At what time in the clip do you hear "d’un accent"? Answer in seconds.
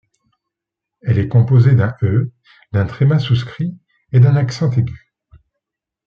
4.19-4.71